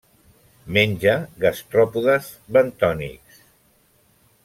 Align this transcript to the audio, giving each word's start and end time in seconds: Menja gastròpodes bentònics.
Menja 0.77 1.13
gastròpodes 1.45 2.33
bentònics. 2.57 3.45